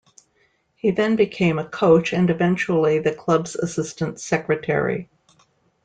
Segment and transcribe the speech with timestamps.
[0.77, 5.07] He then became a coach and eventually the club's assistant secretary.